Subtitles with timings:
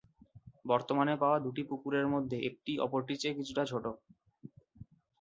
[0.65, 3.85] বর্তমানে পাওয়া দুটি পুকুরের মধ্যে একটি অপরটির চেয়ে কিছুটা ছোট।